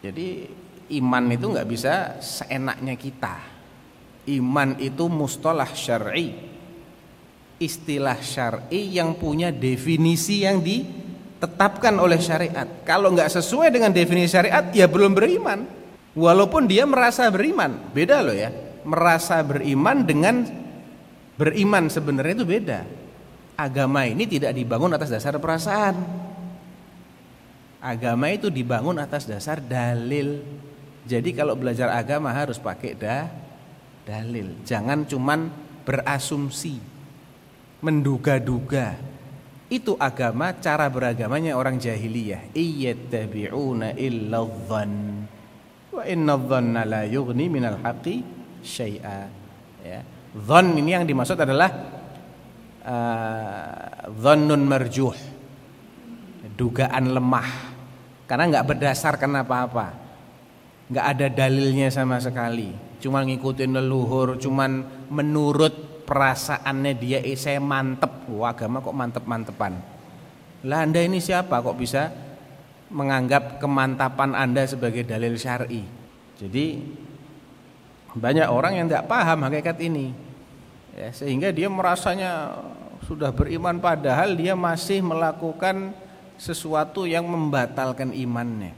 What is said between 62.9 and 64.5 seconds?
Cuma ngikutin leluhur,